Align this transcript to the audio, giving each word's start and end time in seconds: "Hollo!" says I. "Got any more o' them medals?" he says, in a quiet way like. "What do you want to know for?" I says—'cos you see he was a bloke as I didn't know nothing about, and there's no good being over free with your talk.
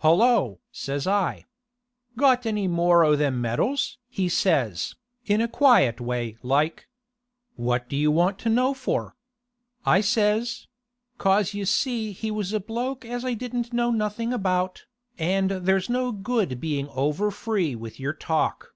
"Hollo!" 0.00 0.60
says 0.70 1.06
I. 1.06 1.46
"Got 2.14 2.44
any 2.44 2.68
more 2.68 3.02
o' 3.06 3.16
them 3.16 3.40
medals?" 3.40 3.96
he 4.10 4.28
says, 4.28 4.94
in 5.24 5.40
a 5.40 5.48
quiet 5.48 5.98
way 5.98 6.36
like. 6.42 6.86
"What 7.56 7.88
do 7.88 7.96
you 7.96 8.10
want 8.10 8.38
to 8.40 8.50
know 8.50 8.74
for?" 8.74 9.16
I 9.86 10.02
says—'cos 10.02 11.54
you 11.54 11.64
see 11.64 12.12
he 12.12 12.30
was 12.30 12.52
a 12.52 12.60
bloke 12.60 13.06
as 13.06 13.24
I 13.24 13.32
didn't 13.32 13.72
know 13.72 13.90
nothing 13.90 14.30
about, 14.30 14.84
and 15.18 15.50
there's 15.52 15.88
no 15.88 16.12
good 16.12 16.60
being 16.60 16.90
over 16.90 17.30
free 17.30 17.74
with 17.74 17.98
your 17.98 18.12
talk. 18.12 18.74